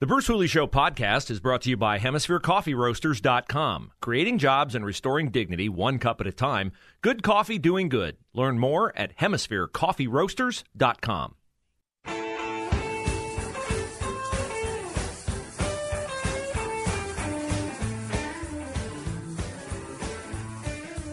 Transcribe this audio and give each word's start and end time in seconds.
The 0.00 0.06
Bruce 0.06 0.28
Hooley 0.28 0.46
Show 0.46 0.68
podcast 0.68 1.28
is 1.28 1.40
brought 1.40 1.62
to 1.62 1.70
you 1.70 1.76
by 1.76 1.98
HemisphereCoffeeRoasters.com. 1.98 3.90
Creating 4.00 4.38
jobs 4.38 4.76
and 4.76 4.86
restoring 4.86 5.32
dignity 5.32 5.68
one 5.68 5.98
cup 5.98 6.20
at 6.20 6.28
a 6.28 6.32
time. 6.32 6.70
Good 7.00 7.24
coffee 7.24 7.58
doing 7.58 7.88
good. 7.88 8.16
Learn 8.32 8.60
more 8.60 8.96
at 8.96 9.18
HemisphereCoffeeRoasters.com. 9.18 11.34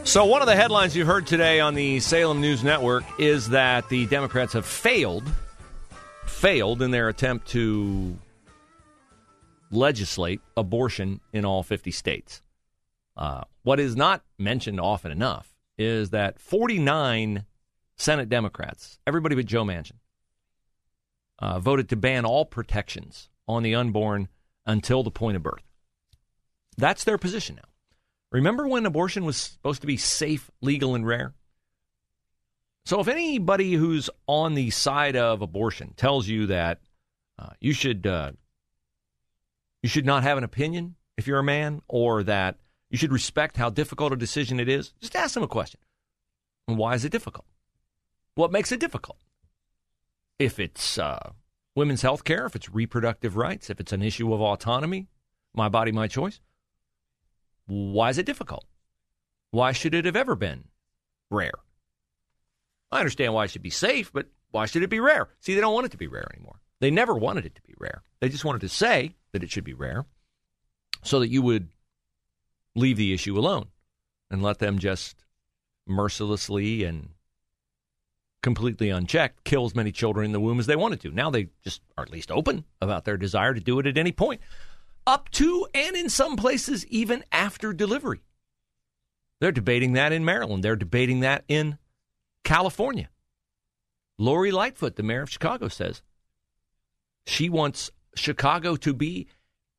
So, 0.03 0.25
one 0.25 0.43
of 0.43 0.47
the 0.47 0.55
headlines 0.55 0.95
you 0.95 1.05
heard 1.05 1.25
today 1.25 1.59
on 1.59 1.73
the 1.73 1.99
Salem 2.01 2.39
News 2.39 2.63
Network 2.63 3.03
is 3.19 3.49
that 3.49 3.89
the 3.89 4.05
Democrats 4.05 4.53
have 4.53 4.67
failed, 4.67 5.23
failed 6.27 6.83
in 6.83 6.91
their 6.91 7.09
attempt 7.09 7.47
to 7.47 8.15
legislate 9.71 10.41
abortion 10.55 11.21
in 11.33 11.45
all 11.45 11.63
50 11.63 11.91
states. 11.91 12.41
Uh, 13.17 13.43
what 13.63 13.79
is 13.79 13.95
not 13.95 14.23
mentioned 14.37 14.79
often 14.79 15.11
enough 15.11 15.53
is 15.77 16.11
that 16.11 16.39
49 16.39 17.45
Senate 17.97 18.29
Democrats, 18.29 18.99
everybody 19.07 19.35
but 19.35 19.45
Joe 19.45 19.63
Manchin, 19.63 19.99
uh, 21.39 21.59
voted 21.59 21.89
to 21.89 21.95
ban 21.95 22.25
all 22.25 22.45
protections 22.45 23.29
on 23.47 23.63
the 23.63 23.75
unborn 23.75 24.27
until 24.65 25.03
the 25.03 25.11
point 25.11 25.37
of 25.37 25.43
birth. 25.43 25.63
That's 26.77 27.03
their 27.03 27.17
position 27.17 27.55
now. 27.55 27.69
Remember 28.31 28.67
when 28.67 28.85
abortion 28.85 29.23
was 29.23 29.37
supposed 29.37 29.81
to 29.81 29.87
be 29.87 29.97
safe, 29.97 30.49
legal, 30.61 30.95
and 30.95 31.05
rare? 31.05 31.33
So 32.85 32.99
if 32.99 33.07
anybody 33.07 33.73
who's 33.73 34.09
on 34.27 34.55
the 34.55 34.69
side 34.69 35.15
of 35.15 35.41
abortion 35.41 35.93
tells 35.95 36.27
you 36.27 36.47
that 36.47 36.79
uh, 37.39 37.49
you 37.59 37.73
should 37.73 38.05
uh, 38.05 38.33
you 39.85 39.89
should 39.89 40.03
not 40.03 40.23
have 40.23 40.39
an 40.39 40.43
opinion 40.43 40.95
if 41.15 41.27
you're 41.27 41.37
a 41.37 41.43
man, 41.43 41.79
or 41.87 42.23
that 42.23 42.57
you 42.89 42.97
should 42.97 43.13
respect 43.13 43.55
how 43.55 43.69
difficult 43.69 44.11
a 44.11 44.15
decision 44.15 44.59
it 44.59 44.67
is, 44.67 44.93
just 44.99 45.15
ask 45.15 45.35
them 45.35 45.43
a 45.43 45.47
question. 45.47 45.79
Why 46.65 46.95
is 46.95 47.05
it 47.05 47.11
difficult? 47.11 47.45
What 48.33 48.51
makes 48.51 48.71
it 48.71 48.79
difficult? 48.79 49.19
If 50.39 50.57
it's 50.59 50.97
uh, 50.97 51.33
women's 51.75 52.01
health 52.01 52.23
care, 52.23 52.47
if 52.47 52.55
it's 52.55 52.73
reproductive 52.73 53.37
rights, 53.37 53.69
if 53.69 53.79
it's 53.79 53.93
an 53.93 54.01
issue 54.01 54.33
of 54.33 54.41
autonomy, 54.41 55.05
my 55.53 55.69
body, 55.69 55.91
my 55.91 56.07
choice, 56.07 56.41
why 57.67 58.09
is 58.09 58.17
it 58.17 58.25
difficult? 58.25 58.65
Why 59.51 59.71
should 59.71 59.93
it 59.93 60.05
have 60.05 60.15
ever 60.15 60.35
been 60.35 60.63
rare? 61.29 61.59
I 62.91 63.01
understand 63.01 63.35
why 63.35 63.43
it 63.43 63.51
should 63.51 63.61
be 63.61 63.69
safe, 63.69 64.11
but 64.11 64.29
why 64.49 64.65
should 64.65 64.81
it 64.81 64.89
be 64.89 64.99
rare? 64.99 65.29
See, 65.41 65.53
they 65.53 65.61
don't 65.61 65.75
want 65.75 65.85
it 65.85 65.91
to 65.91 65.97
be 65.97 66.07
rare 66.07 66.27
anymore. 66.33 66.59
They 66.81 66.91
never 66.91 67.15
wanted 67.15 67.45
it 67.45 67.55
to 67.55 67.61
be 67.61 67.73
rare. 67.77 68.03
They 68.19 68.29
just 68.29 68.45
wanted 68.45 68.61
to 68.61 68.69
say 68.69 69.15
that 69.31 69.43
it 69.43 69.51
should 69.51 69.63
be 69.63 69.73
rare 69.73 70.05
so 71.03 71.19
that 71.19 71.29
you 71.29 71.41
would 71.41 71.69
leave 72.75 72.97
the 72.97 73.13
issue 73.13 73.37
alone 73.37 73.67
and 74.29 74.43
let 74.43 74.59
them 74.59 74.79
just 74.79 75.23
mercilessly 75.87 76.83
and 76.83 77.09
completely 78.41 78.89
unchecked 78.89 79.43
kill 79.43 79.65
as 79.65 79.73
many 79.73 79.91
children 79.91 80.25
in 80.25 80.31
the 80.31 80.39
womb 80.39 80.59
as 80.59 80.67
they 80.67 80.75
wanted 80.75 80.99
to. 81.01 81.11
Now 81.11 81.29
they 81.29 81.47
just 81.63 81.81
are 81.97 82.03
at 82.03 82.11
least 82.11 82.31
open 82.31 82.65
about 82.81 83.05
their 83.05 83.17
desire 83.17 83.53
to 83.53 83.59
do 83.59 83.79
it 83.79 83.87
at 83.87 83.97
any 83.97 84.11
point, 84.11 84.41
up 85.07 85.29
to 85.31 85.67
and 85.73 85.95
in 85.95 86.09
some 86.09 86.35
places 86.35 86.85
even 86.87 87.23
after 87.31 87.73
delivery. 87.73 88.21
They're 89.39 89.51
debating 89.51 89.93
that 89.93 90.11
in 90.11 90.25
Maryland. 90.25 90.63
They're 90.63 90.75
debating 90.75 91.21
that 91.21 91.43
in 91.47 91.77
California. 92.43 93.09
Lori 94.17 94.51
Lightfoot, 94.51 94.95
the 94.95 95.03
mayor 95.03 95.23
of 95.23 95.29
Chicago, 95.29 95.67
says 95.67 96.01
she 97.25 97.49
wants 97.49 97.91
Chicago 98.15 98.75
to 98.77 98.93
be 98.93 99.27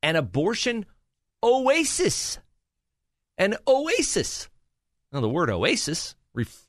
an 0.03 0.15
abortion 0.15 0.85
oasis. 1.43 2.39
An 3.37 3.55
oasis. 3.67 4.49
Now, 5.11 5.21
the 5.21 5.29
word 5.29 5.49
oasis 5.49 6.15
ref- 6.33 6.67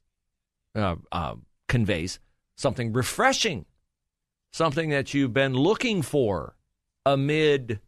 uh, 0.75 0.97
uh, 1.11 1.35
conveys 1.67 2.21
something 2.57 2.93
refreshing, 2.93 3.67
something 4.53 4.91
that 4.91 5.15
you've 5.15 5.33
been 5.33 5.55
looking 5.55 6.03
for 6.03 6.57
amid 7.05 7.81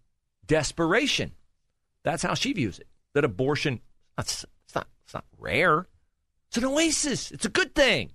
desperation. 0.47 1.33
That's 2.03 2.22
how 2.22 2.34
she 2.34 2.53
views 2.53 2.78
it. 2.78 2.87
That 3.15 3.25
abortion, 3.25 3.81
it's, 4.19 4.45
it's, 4.65 4.75
not, 4.75 4.87
it's 5.05 5.15
not 5.15 5.25
rare. 5.39 5.87
It's 6.49 6.57
an 6.57 6.65
oasis. 6.65 7.31
It's 7.31 7.45
a 7.45 7.51
good 7.51 7.75
thing. 7.75 8.12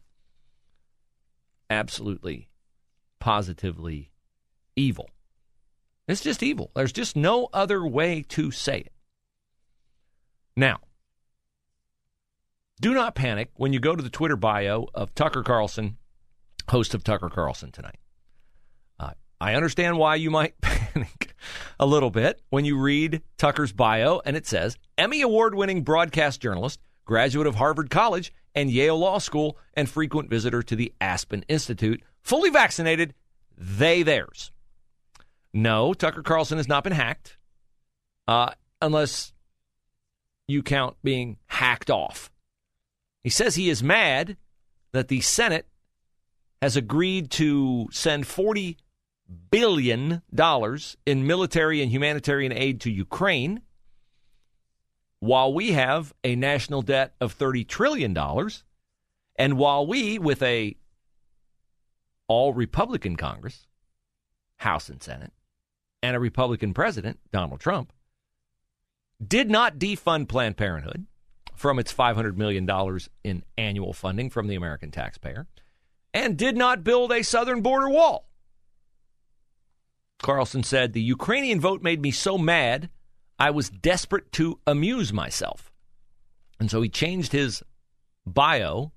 Absolutely, 1.69 2.50
positively 3.19 4.12
evil. 4.75 5.09
It's 6.08 6.22
just 6.22 6.44
evil. 6.44 6.72
There's 6.75 6.91
just 6.91 7.16
no 7.16 7.50
other 7.52 7.86
way 7.86 8.24
to 8.30 8.52
say 8.52 8.80
it. 8.80 8.91
Now, 10.56 10.80
do 12.80 12.94
not 12.94 13.16
panic 13.16 13.52
when 13.56 13.74
you 13.74 13.80
go 13.80 13.96
to 13.96 14.03
the 14.03 14.09
Twitter 14.09 14.36
bio 14.36 14.88
of 14.94 15.16
Tucker 15.16 15.44
Carlson, 15.44 15.97
host 16.69 16.94
of 16.94 17.03
Tucker 17.03 17.30
Carlson 17.30 17.72
tonight. 17.72 17.97
Uh, 19.00 19.12
I 19.41 19.56
understand 19.56 19.97
why 19.97 20.16
you 20.16 20.30
might 20.30 20.59
panic 20.62 21.36
a 21.80 21.86
little 21.86 22.12
bit 22.12 22.42
when 22.50 22.66
you 22.66 22.80
read 22.80 23.22
Tucker's 23.38 23.74
bio, 23.74 24.22
and 24.25 24.38
it 24.38 24.46
says 24.46 24.78
Emmy 24.97 25.22
award 25.22 25.56
winning 25.56 25.84
broadcast 25.84 26.42
journalist, 26.42 26.80
graduate 27.06 27.47
of 27.47 27.56
Harvard 27.56 27.90
College 27.90 28.34
and 28.53 28.69
Yale 28.69 28.97
Law 28.97 29.18
School, 29.18 29.57
and 29.74 29.90
frequent 29.90 30.30
visitor 30.30 30.62
to 30.63 30.75
the 30.75 30.94
Aspen 31.02 31.44
Institute, 31.47 32.02
fully 32.22 32.50
vaccinated, 32.50 33.13
they 33.57 34.03
theirs. 34.03 34.52
No, 35.56 35.94
Tucker 35.94 36.22
Carlson 36.22 36.58
has 36.58 36.68
not 36.68 36.84
been 36.84 36.92
hacked, 36.92 37.38
uh, 38.28 38.52
unless 38.82 39.32
you 40.50 40.62
count 40.62 40.98
being 41.02 41.38
hacked 41.48 41.90
off. 41.90 42.30
He 43.24 43.30
says 43.30 43.56
he 43.56 43.70
is 43.70 43.82
mad 43.82 44.36
that 44.92 45.08
the 45.08 45.22
Senate 45.22 45.66
has 46.62 46.76
agreed 46.76 47.32
to 47.32 47.88
send 47.94 48.26
$40 48.26 48.76
billion 49.50 50.22
in 51.06 51.26
military 51.26 51.82
and 51.82 51.90
humanitarian 51.90 52.52
aid 52.52 52.82
to 52.82 52.92
Ukraine, 52.92 53.62
while 55.22 55.54
we 55.54 55.72
have 55.72 56.14
a 56.26 56.36
national 56.36 56.82
debt 56.82 57.14
of 57.22 57.38
$30 57.38 57.66
trillion, 57.66 58.14
and 59.38 59.58
while 59.58 59.88
we, 59.88 60.20
with 60.20 60.44
a 60.44 60.76
all 62.28 62.54
Republican 62.54 63.16
Congress, 63.16 63.68
House 64.58 64.90
and 64.90 65.02
Senate, 65.02 65.32
and 66.06 66.16
a 66.16 66.20
Republican 66.20 66.72
president, 66.72 67.20
Donald 67.32 67.60
Trump, 67.60 67.92
did 69.26 69.50
not 69.50 69.80
defund 69.80 70.28
Planned 70.28 70.56
Parenthood 70.56 71.08
from 71.56 71.80
its 71.80 71.92
$500 71.92 72.36
million 72.36 72.70
in 73.24 73.44
annual 73.58 73.92
funding 73.92 74.30
from 74.30 74.48
the 74.48 74.54
American 74.54 74.92
taxpayer, 74.92 75.48
and 76.14 76.38
did 76.38 76.56
not 76.56 76.84
build 76.84 77.12
a 77.12 77.24
southern 77.24 77.62
border 77.62 77.90
wall. 77.90 78.30
Carlson 80.22 80.62
said, 80.62 80.94
The 80.94 81.02
Ukrainian 81.02 81.60
vote 81.60 81.81
made 81.81 82.02
me 82.02 82.12
so 82.12 82.38
mad, 82.38 82.90
I 83.40 83.50
was 83.50 83.72
desperate 83.72 84.31
to 84.34 84.60
amuse 84.68 85.12
myself. 85.12 85.72
And 86.60 86.69
so 86.69 86.84
he 86.84 86.90
changed 86.90 87.31
his 87.31 87.63
bio 88.28 88.92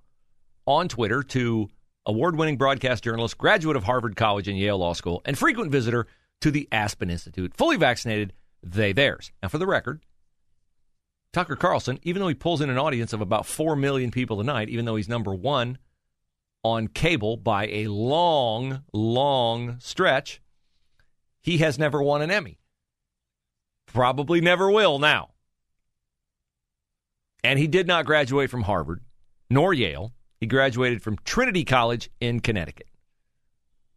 on 0.67 0.89
Twitter 0.89 1.23
to 1.23 1.69
award 2.05 2.37
winning 2.37 2.59
broadcast 2.59 3.03
journalist, 3.03 3.39
graduate 3.39 3.77
of 3.77 3.85
Harvard 3.85 4.15
College 4.15 4.47
and 4.47 4.59
Yale 4.59 4.79
Law 4.79 4.93
School, 4.93 5.23
and 5.25 5.39
frequent 5.39 5.73
visitor 5.73 6.07
to 6.41 6.51
the 6.51 6.69
Aspen 6.71 7.11
Institute. 7.11 7.55
Fully 7.57 7.77
vaccinated, 7.77 8.33
they 8.63 8.93
theirs. 8.93 9.33
Now, 9.43 9.49
for 9.49 9.59
the 9.59 9.67
record, 9.67 10.03
Tucker 11.33 11.57
Carlson, 11.57 11.99
even 12.03 12.21
though 12.21 12.29
he 12.29 12.35
pulls 12.35 12.61
in 12.61 12.71
an 12.71 12.79
audience 12.79 13.13
of 13.13 13.21
about 13.21 13.47
4 13.47 13.77
million 13.77 14.11
people 14.11 14.41
a 14.41 14.45
night, 14.45 14.69
even 14.69 14.85
though 14.85 14.97
he's 14.97 15.09
number 15.09 15.35
one 15.35 15.79
on 16.63 16.89
cable 16.89 17.37
by 17.37 17.67
a 17.69 17.87
long, 17.87 18.83
long 18.93 19.77
stretch, 19.79 20.41
he 21.41 21.59
has 21.59 21.79
never 21.79 22.03
won 22.03 22.23
an 22.23 22.31
Emmy. 22.31 22.59
Probably 23.87 24.41
never 24.41 24.71
will 24.71 24.99
now. 24.99 25.31
And 27.45 27.59
he 27.59 27.67
did 27.67 27.87
not 27.87 28.05
graduate 28.05 28.51
from 28.51 28.63
Harvard 28.63 29.01
nor 29.51 29.73
Yale. 29.73 30.13
He 30.41 30.47
graduated 30.47 31.03
from 31.03 31.19
Trinity 31.25 31.65
College 31.65 32.11
in 32.21 32.41
Connecticut. 32.41 32.89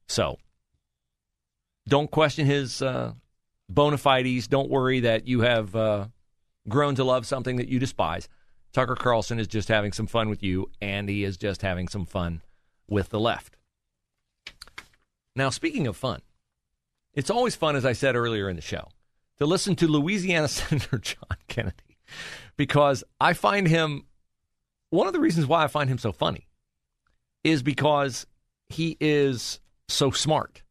So 0.07 0.37
don't 1.87 2.09
question 2.11 2.45
his 2.45 2.81
uh, 2.81 3.13
bona 3.69 3.97
fides. 3.97 4.47
Don't 4.47 4.69
worry 4.69 5.01
that 5.01 5.27
you 5.27 5.41
have 5.41 5.75
uh, 5.75 6.07
grown 6.67 6.95
to 6.95 7.03
love 7.03 7.25
something 7.25 7.57
that 7.57 7.67
you 7.67 7.79
despise. 7.79 8.27
Tucker 8.73 8.95
Carlson 8.95 9.39
is 9.39 9.47
just 9.47 9.67
having 9.67 9.91
some 9.91 10.07
fun 10.07 10.29
with 10.29 10.43
you, 10.43 10.69
and 10.81 11.09
he 11.09 11.23
is 11.23 11.37
just 11.37 11.61
having 11.61 11.87
some 11.87 12.05
fun 12.05 12.41
with 12.87 13.09
the 13.09 13.19
left. 13.19 13.57
Now, 15.35 15.49
speaking 15.49 15.87
of 15.87 15.97
fun, 15.97 16.21
it's 17.13 17.29
always 17.29 17.55
fun, 17.55 17.75
as 17.75 17.85
I 17.85 17.93
said 17.93 18.15
earlier 18.15 18.49
in 18.49 18.55
the 18.55 18.61
show, 18.61 18.87
to 19.39 19.45
listen 19.45 19.75
to 19.77 19.87
Louisiana 19.87 20.47
Senator 20.49 20.97
John 20.97 21.37
Kennedy 21.47 21.97
because 22.55 23.03
I 23.19 23.33
find 23.33 23.67
him 23.67 24.05
one 24.89 25.07
of 25.07 25.13
the 25.13 25.19
reasons 25.19 25.47
why 25.47 25.63
I 25.63 25.67
find 25.67 25.89
him 25.89 25.97
so 25.97 26.11
funny 26.11 26.47
is 27.43 27.63
because 27.63 28.27
he 28.69 28.97
is 28.99 29.59
so 29.87 30.11
smart 30.11 30.61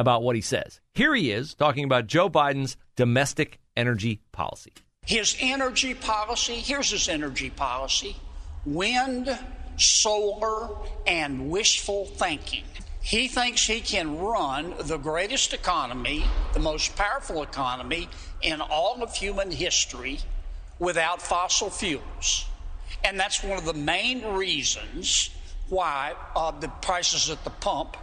about 0.00 0.22
what 0.22 0.34
he 0.34 0.42
says. 0.42 0.80
Here 0.94 1.14
he 1.14 1.30
is 1.30 1.54
talking 1.54 1.84
about 1.84 2.06
Joe 2.06 2.28
Biden's 2.28 2.76
domestic 2.96 3.60
energy 3.76 4.20
policy. 4.32 4.72
His 5.06 5.36
energy 5.40 5.94
policy 5.94 6.54
here's 6.54 6.90
his 6.90 7.08
energy 7.08 7.50
policy 7.50 8.16
wind, 8.66 9.38
solar, 9.76 10.68
and 11.06 11.50
wishful 11.50 12.06
thinking. 12.06 12.64
He 13.02 13.28
thinks 13.28 13.66
he 13.66 13.80
can 13.80 14.18
run 14.18 14.74
the 14.82 14.98
greatest 14.98 15.54
economy, 15.54 16.24
the 16.52 16.60
most 16.60 16.94
powerful 16.96 17.42
economy 17.42 18.08
in 18.42 18.60
all 18.60 19.02
of 19.02 19.14
human 19.14 19.50
history 19.50 20.20
without 20.78 21.22
fossil 21.22 21.70
fuels. 21.70 22.44
And 23.02 23.18
that's 23.18 23.42
one 23.42 23.56
of 23.56 23.64
the 23.64 23.72
main 23.72 24.22
reasons 24.34 25.30
why 25.70 26.14
uh, 26.36 26.50
the 26.50 26.68
prices 26.68 27.30
at 27.30 27.42
the 27.44 27.50
pump 27.50 27.96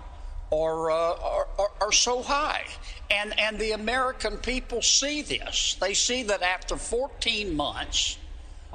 are, 0.52 0.92
uh, 0.92 0.96
are, 0.96 1.48
are, 1.60 1.72
are, 1.82 1.92
so 1.92 2.22
high. 2.22 2.66
And, 3.12 3.38
and 3.40 3.60
the 3.60 3.72
American 3.72 4.38
people 4.38 4.82
see 4.82 5.22
this. 5.22 5.78
They 5.80 5.94
see 5.94 6.24
that 6.24 6.42
after 6.42 6.78
14 6.78 7.56
months, 7.56 8.18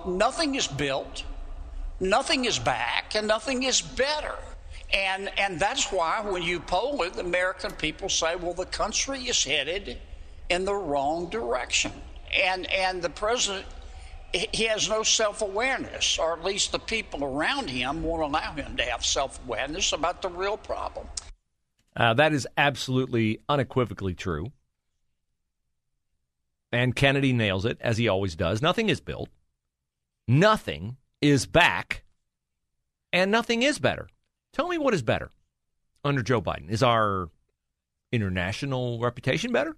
nothing 0.07 0.55
is 0.55 0.67
built, 0.67 1.25
nothing 2.01 2.45
is 2.45 2.59
back, 2.59 3.15
and 3.15 3.27
nothing 3.27 3.63
is 3.63 3.81
better. 3.81 4.37
And, 4.93 5.31
and 5.39 5.59
that's 5.59 5.91
why 5.91 6.21
when 6.21 6.43
you 6.43 6.61
poll 6.61 7.03
it, 7.03 7.15
the 7.15 7.21
American 7.21 7.73
people 7.73 8.09
say, 8.09 8.37
well, 8.37 8.53
the 8.53 8.67
country 8.67 9.21
is 9.21 9.43
headed 9.43 9.99
in 10.51 10.65
the 10.65 10.75
wrong 10.75 11.31
direction. 11.31 11.93
And, 12.35 12.71
and 12.71 13.01
the 13.01 13.09
president, 13.09 13.67
he 14.33 14.65
has 14.65 14.89
no 14.89 15.03
self 15.03 15.43
awareness, 15.43 16.19
or 16.19 16.33
at 16.35 16.45
least 16.45 16.73
the 16.73 16.79
people 16.79 17.25
around 17.25 17.69
him 17.69 18.03
won't 18.03 18.23
allow 18.23 18.53
him 18.53 18.77
to 18.77 18.83
have 18.85 19.05
self 19.05 19.41
awareness 19.47 19.93
about 19.93 20.23
the 20.23 20.29
real 20.29 20.57
problem. 20.57 21.07
Uh, 21.95 22.15
that 22.15 22.33
is 22.33 22.49
absolutely 22.57 23.41
unequivocally 23.49 24.15
true. 24.15 24.53
And 26.73 26.97
Kennedy 26.97 27.33
nails 27.33 27.67
it, 27.67 27.77
as 27.81 27.99
he 27.99 28.09
always 28.09 28.35
does. 28.35 28.63
Nothing 28.63 28.89
is 28.89 29.01
built, 29.01 29.29
nothing 30.27 30.97
is 31.21 31.47
back, 31.47 32.05
and 33.13 33.31
nothing 33.31 33.63
is 33.63 33.79
better. 33.79 34.09
Tell 34.53 34.69
me 34.69 34.79
what 34.79 34.95
is 34.95 35.03
better 35.03 35.31
under 36.05 36.23
Joe 36.23 36.41
Biden. 36.41 36.71
Is 36.71 36.83
our 36.83 37.29
international 38.11 38.99
reputation 39.01 39.53
better? 39.53 39.77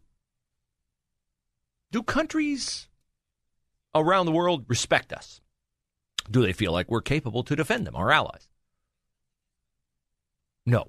Do 1.91 2.03
countries 2.03 2.89
around 3.95 4.27
the 4.27 4.33
world 4.33 4.65
respect 4.69 5.13
us? 5.13 5.41
Do 6.31 6.43
they 6.43 6.53
feel 6.53 6.73
like 6.73 6.91
we're 6.91 7.03
capable 7.03 7.43
to 7.45 7.57
defend 7.57 7.87
them, 7.87 7.95
our 7.97 8.11
allies? 8.11 8.49
No. 10.65 10.89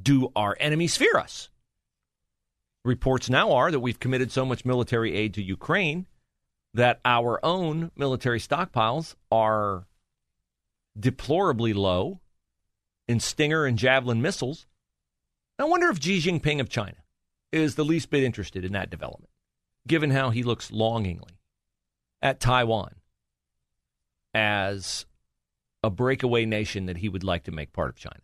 Do 0.00 0.32
our 0.34 0.56
enemies 0.58 0.96
fear 0.96 1.16
us? 1.16 1.50
Reports 2.84 3.30
now 3.30 3.52
are 3.52 3.70
that 3.70 3.80
we've 3.80 4.00
committed 4.00 4.32
so 4.32 4.44
much 4.44 4.64
military 4.64 5.14
aid 5.14 5.34
to 5.34 5.42
Ukraine 5.42 6.06
that 6.74 7.00
our 7.04 7.44
own 7.44 7.90
military 7.96 8.40
stockpiles 8.40 9.14
are 9.30 9.86
deplorably 10.98 11.72
low 11.72 12.20
in 13.06 13.20
Stinger 13.20 13.66
and 13.66 13.78
Javelin 13.78 14.22
missiles. 14.22 14.66
I 15.58 15.64
wonder 15.64 15.88
if 15.88 16.02
Xi 16.02 16.18
Jinping 16.18 16.60
of 16.60 16.68
China 16.68 16.96
is 17.52 17.74
the 17.74 17.84
least 17.84 18.10
bit 18.10 18.24
interested 18.24 18.64
in 18.64 18.72
that 18.72 18.90
development, 18.90 19.30
given 19.86 20.10
how 20.10 20.30
he 20.30 20.42
looks 20.42 20.72
longingly 20.72 21.38
at 22.20 22.40
Taiwan 22.40 22.94
as 24.34 25.06
a 25.84 25.90
breakaway 25.90 26.46
nation 26.46 26.86
that 26.86 26.96
he 26.96 27.08
would 27.08 27.24
like 27.24 27.44
to 27.44 27.52
make 27.52 27.72
part 27.72 27.90
of 27.90 27.96
China. 27.96 28.22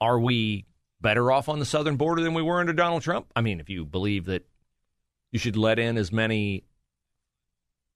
Are 0.00 0.18
we 0.18 0.66
better 1.00 1.30
off 1.30 1.48
on 1.48 1.58
the 1.58 1.64
southern 1.64 1.96
border 1.96 2.22
than 2.22 2.34
we 2.34 2.42
were 2.42 2.60
under 2.60 2.72
Donald 2.72 3.02
Trump? 3.02 3.26
I 3.34 3.40
mean, 3.40 3.60
if 3.60 3.68
you 3.68 3.84
believe 3.84 4.26
that 4.26 4.46
you 5.32 5.38
should 5.38 5.56
let 5.56 5.78
in 5.78 5.96
as 5.96 6.12
many 6.12 6.64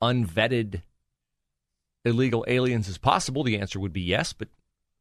unvetted 0.02 0.82
illegal 2.04 2.44
aliens 2.48 2.88
as 2.88 2.98
possible? 2.98 3.42
The 3.42 3.58
answer 3.58 3.78
would 3.80 3.92
be 3.92 4.00
yes, 4.00 4.32
but 4.32 4.48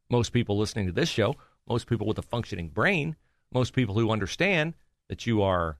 most 0.09 0.33
people 0.33 0.57
listening 0.57 0.87
to 0.87 0.91
this 0.91 1.09
show, 1.09 1.35
most 1.67 1.87
people 1.87 2.07
with 2.07 2.17
a 2.17 2.23
functioning 2.23 2.69
brain, 2.69 3.15
most 3.53 3.73
people 3.73 3.95
who 3.95 4.11
understand 4.11 4.73
that 5.07 5.25
you 5.25 5.41
are 5.41 5.77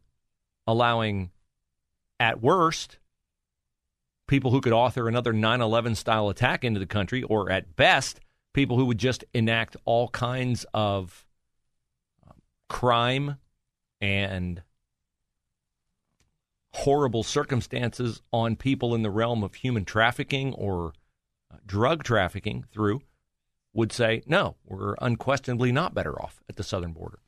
allowing, 0.65 1.31
at 2.19 2.41
worst, 2.41 2.99
people 4.27 4.51
who 4.51 4.61
could 4.61 4.73
author 4.73 5.07
another 5.07 5.33
9 5.33 5.61
11 5.61 5.95
style 5.95 6.29
attack 6.29 6.63
into 6.63 6.79
the 6.79 6.85
country, 6.85 7.23
or 7.23 7.51
at 7.51 7.75
best, 7.75 8.19
people 8.59 8.75
who 8.75 8.83
would 8.83 8.97
just 8.97 9.23
enact 9.33 9.77
all 9.85 10.09
kinds 10.09 10.65
of 10.73 11.25
um, 12.27 12.35
crime 12.67 13.37
and 14.01 14.61
horrible 16.73 17.23
circumstances 17.23 18.21
on 18.33 18.57
people 18.57 18.93
in 18.93 19.01
the 19.01 19.09
realm 19.09 19.45
of 19.45 19.55
human 19.55 19.85
trafficking 19.85 20.53
or 20.55 20.91
drug 21.65 22.03
trafficking 22.03 22.65
through 22.69 23.01
would 23.73 23.93
say, 23.93 24.23
no, 24.25 24.57
we're 24.65 24.95
unquestionably 24.99 25.71
not 25.71 25.93
better 25.93 26.21
off 26.21 26.43
at 26.49 26.57
the 26.57 26.63
southern 26.63 26.91
border. 26.91 27.19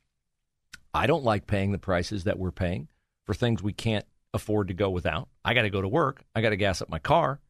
I 0.92 1.06
don't 1.06 1.24
like 1.24 1.46
paying 1.46 1.72
the 1.72 1.78
prices 1.78 2.24
that 2.24 2.38
we're 2.38 2.50
paying 2.52 2.88
for 3.24 3.32
things 3.32 3.62
we 3.62 3.72
can't 3.72 4.04
afford 4.34 4.68
to 4.68 4.74
go 4.74 4.90
without. 4.90 5.30
I 5.46 5.54
got 5.54 5.62
to 5.62 5.70
go 5.70 5.80
to 5.80 5.88
work. 5.88 6.24
I 6.34 6.42
got 6.42 6.50
to 6.50 6.56
gas 6.56 6.82
up 6.82 6.90
my 6.90 6.98
car. 6.98 7.40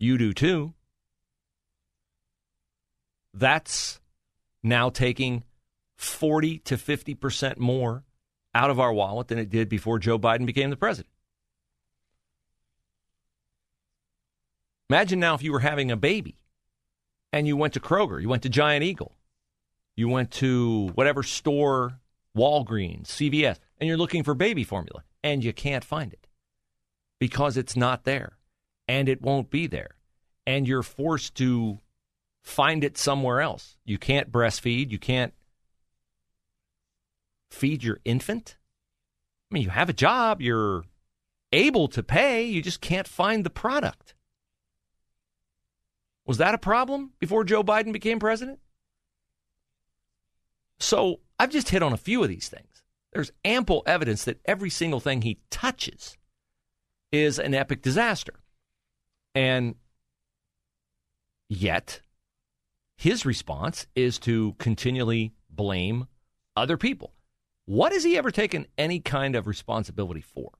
You 0.00 0.18
do 0.18 0.32
too. 0.32 0.74
That's 3.34 4.00
now 4.62 4.90
taking 4.90 5.44
40 5.96 6.58
to 6.60 6.76
50% 6.76 7.58
more 7.58 8.04
out 8.54 8.70
of 8.70 8.80
our 8.80 8.92
wallet 8.92 9.28
than 9.28 9.38
it 9.38 9.50
did 9.50 9.68
before 9.68 9.98
Joe 9.98 10.18
Biden 10.18 10.46
became 10.46 10.70
the 10.70 10.76
president. 10.76 11.12
Imagine 14.88 15.20
now 15.20 15.34
if 15.34 15.42
you 15.42 15.52
were 15.52 15.60
having 15.60 15.90
a 15.90 15.96
baby 15.96 16.36
and 17.32 17.46
you 17.46 17.56
went 17.56 17.74
to 17.74 17.80
Kroger, 17.80 18.20
you 18.20 18.28
went 18.28 18.42
to 18.42 18.48
Giant 18.48 18.82
Eagle, 18.82 19.14
you 19.94 20.08
went 20.08 20.32
to 20.32 20.90
whatever 20.94 21.22
store, 21.22 22.00
Walgreens, 22.36 23.06
CVS, 23.06 23.58
and 23.78 23.86
you're 23.86 23.96
looking 23.96 24.24
for 24.24 24.34
baby 24.34 24.64
formula 24.64 25.04
and 25.22 25.44
you 25.44 25.52
can't 25.52 25.84
find 25.84 26.12
it 26.12 26.26
because 27.20 27.56
it's 27.56 27.76
not 27.76 28.04
there 28.04 28.38
and 28.88 29.08
it 29.08 29.22
won't 29.22 29.50
be 29.50 29.66
there. 29.66 29.90
And 30.46 30.66
you're 30.66 30.82
forced 30.82 31.36
to 31.36 31.78
find 32.42 32.84
it 32.84 32.98
somewhere 32.98 33.40
else. 33.40 33.76
You 33.84 33.98
can't 33.98 34.32
breastfeed, 34.32 34.90
you 34.90 34.98
can't 34.98 35.34
feed 37.50 37.82
your 37.82 37.98
infant. 38.04 38.56
I 39.50 39.54
mean, 39.54 39.62
you 39.64 39.70
have 39.70 39.88
a 39.88 39.94
job, 39.94 40.40
you're 40.40 40.84
able 41.52 41.88
to 41.88 42.02
pay, 42.02 42.44
you 42.44 42.62
just 42.62 42.80
can't 42.80 43.08
find 43.08 43.44
the 43.44 43.50
product. 43.50 44.14
Was 46.26 46.38
that 46.38 46.54
a 46.54 46.58
problem 46.58 47.12
before 47.18 47.44
Joe 47.44 47.64
Biden 47.64 47.92
became 47.92 48.20
president? 48.20 48.60
So 50.78 51.20
I've 51.38 51.50
just 51.50 51.70
hit 51.70 51.82
on 51.82 51.92
a 51.92 51.98
few 51.98 52.22
of 52.22 52.28
these 52.28 52.48
things. 52.48 52.82
There's 53.12 53.32
ample 53.44 53.82
evidence 53.86 54.24
that 54.24 54.40
every 54.44 54.70
single 54.70 55.00
thing 55.00 55.22
he 55.22 55.40
touches 55.50 56.16
is 57.10 57.38
an 57.38 57.54
epic 57.54 57.82
disaster. 57.82 58.34
And 59.34 59.74
yet, 61.48 62.00
his 63.00 63.24
response 63.24 63.86
is 63.94 64.18
to 64.18 64.54
continually 64.58 65.32
blame 65.48 66.06
other 66.54 66.76
people. 66.76 67.14
What 67.64 67.92
has 67.92 68.04
he 68.04 68.18
ever 68.18 68.30
taken 68.30 68.66
any 68.76 69.00
kind 69.00 69.34
of 69.34 69.46
responsibility 69.46 70.20
for? 70.20 70.52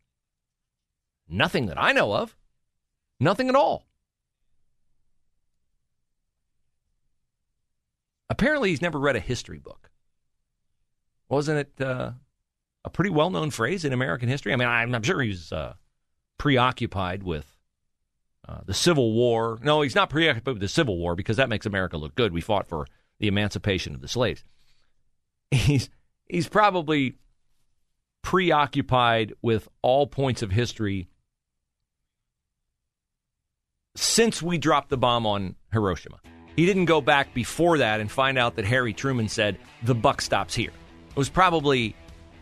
Nothing 1.29 1.67
that 1.67 1.79
I 1.79 1.93
know 1.93 2.15
of. 2.15 2.35
Nothing 3.21 3.51
at 3.51 3.55
all. 3.55 3.87
Apparently, 8.31 8.71
he's 8.71 8.81
never 8.81 8.99
read 8.99 9.17
a 9.17 9.21
history 9.21 9.59
book. 9.59 9.91
Wasn't 11.29 11.59
it 11.59 11.85
uh, 11.85 12.13
a 12.87 12.91
pretty 12.91 13.11
well 13.11 13.29
known 13.29 13.51
phrase 13.51 13.85
in 13.85 13.93
American 13.93 14.31
history? 14.31 14.55
I 14.55 14.57
mean, 14.57 14.67
I'm, 14.67 14.95
I'm 14.95 15.03
sure 15.03 15.21
he's 15.21 15.53
uh, 15.53 15.75
preoccupied 16.39 17.23
with 17.23 17.60
uh, 18.49 18.61
the 18.67 18.75
Civil 18.75 19.13
War. 19.13 19.59
No, 19.63 19.83
he's 19.83 19.95
not 19.95 20.11
preoccupied 20.11 20.55
with 20.55 20.61
the 20.61 20.69
Civil 20.69 20.99
War 20.99 21.15
because 21.15 21.37
that 21.37 21.49
makes 21.49 21.67
America 21.67 21.97
look 21.97 22.15
good. 22.15 22.33
We 22.33 22.41
fought 22.41 22.69
for 22.69 22.87
the 23.19 23.29
emancipation 23.29 23.95
of 23.95 24.01
the 24.01 24.09
slaves. 24.09 24.45
He's 25.51 25.91
he's 26.27 26.49
probably 26.49 27.17
preoccupied 28.23 29.35
with 29.43 29.69
all 29.83 30.07
points 30.07 30.43
of 30.43 30.51
history 30.51 31.09
since 33.97 34.43
we 34.43 34.59
dropped 34.59 34.91
the 34.91 34.97
bomb 34.97 35.27
on 35.27 35.57
Hiroshima. 35.73 36.19
He 36.57 36.67
didn't 36.67 36.85
go 36.85 37.01
back 37.01 37.33
before 37.35 37.79
that 37.79 38.01
and 38.01 38.11
find 38.11 38.39
out 38.39 38.57
that 38.57 38.65
Harry 38.65 38.93
Truman 38.93 39.29
said, 39.29 39.59
the 39.83 39.95
buck 39.95 40.21
stops 40.21 40.55
here. 40.55 40.73
It 41.11 41.17
was 41.17 41.29
probably 41.29 41.95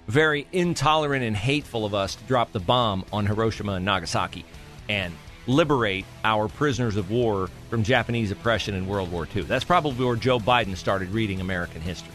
very 0.08 0.46
intolerant 0.52 1.24
and 1.24 1.36
hateful 1.36 1.84
of 1.84 1.94
us 1.94 2.14
to 2.16 2.24
drop 2.24 2.52
the 2.52 2.60
bomb 2.60 3.04
on 3.12 3.26
Hiroshima 3.26 3.74
and 3.74 3.84
Nagasaki 3.84 4.44
and 4.88 5.12
liberate 5.48 6.04
our 6.22 6.46
prisoners 6.46 6.96
of 6.96 7.10
war 7.10 7.48
from 7.70 7.82
Japanese 7.82 8.30
oppression 8.30 8.74
in 8.74 8.86
World 8.86 9.10
War 9.10 9.26
II. 9.34 9.42
That's 9.42 9.64
probably 9.64 10.04
where 10.04 10.14
Joe 10.14 10.38
Biden 10.38 10.76
started 10.76 11.08
reading 11.08 11.40
American 11.40 11.80
history. 11.80 12.12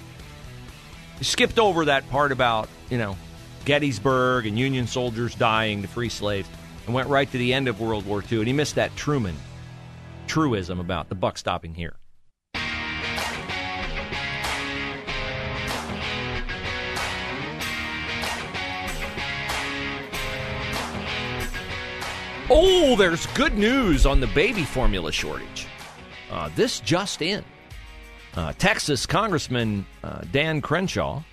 He 1.17 1.25
skipped 1.25 1.59
over 1.59 1.85
that 1.85 2.09
part 2.09 2.31
about, 2.31 2.69
you 2.89 2.97
know, 2.97 3.17
Gettysburg 3.65 4.45
and 4.45 4.57
Union 4.57 4.87
soldiers 4.87 5.35
dying 5.35 5.81
to 5.81 5.87
free 5.87 6.09
slaves 6.09 6.47
and 6.85 6.93
went 6.93 7.09
right 7.09 7.29
to 7.31 7.37
the 7.37 7.53
end 7.53 7.67
of 7.67 7.81
World 7.81 8.05
War 8.05 8.23
II. 8.31 8.39
And 8.39 8.47
he 8.47 8.53
missed 8.53 8.75
that 8.75 8.95
Truman 8.95 9.35
truism 10.27 10.79
about 10.79 11.09
the 11.09 11.15
buck 11.15 11.37
stopping 11.37 11.73
here. 11.73 11.95
Oh, 22.49 22.95
there's 22.97 23.25
good 23.27 23.57
news 23.57 24.05
on 24.05 24.19
the 24.19 24.27
baby 24.27 24.63
formula 24.63 25.11
shortage. 25.11 25.67
Uh, 26.29 26.49
this 26.55 26.81
just 26.81 27.21
in. 27.21 27.43
Uh, 28.35 28.51
Texas 28.53 29.05
Congressman 29.05 29.85
uh, 30.03 30.21
Dan 30.31 30.59
Crenshaw 30.59 31.23